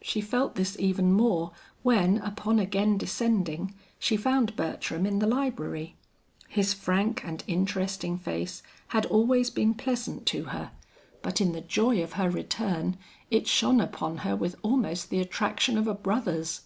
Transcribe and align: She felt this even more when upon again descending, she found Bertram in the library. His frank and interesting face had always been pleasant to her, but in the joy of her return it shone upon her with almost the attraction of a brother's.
She 0.00 0.20
felt 0.20 0.54
this 0.54 0.76
even 0.78 1.12
more 1.12 1.50
when 1.82 2.18
upon 2.18 2.60
again 2.60 2.96
descending, 2.96 3.74
she 3.98 4.16
found 4.16 4.54
Bertram 4.54 5.04
in 5.04 5.18
the 5.18 5.26
library. 5.26 5.96
His 6.48 6.72
frank 6.72 7.24
and 7.24 7.42
interesting 7.48 8.16
face 8.16 8.62
had 8.94 9.04
always 9.06 9.50
been 9.50 9.74
pleasant 9.74 10.26
to 10.26 10.44
her, 10.50 10.70
but 11.22 11.40
in 11.40 11.50
the 11.50 11.60
joy 11.60 12.00
of 12.04 12.12
her 12.12 12.30
return 12.30 12.96
it 13.32 13.48
shone 13.48 13.80
upon 13.80 14.18
her 14.18 14.36
with 14.36 14.54
almost 14.62 15.10
the 15.10 15.18
attraction 15.18 15.76
of 15.76 15.88
a 15.88 15.94
brother's. 15.94 16.60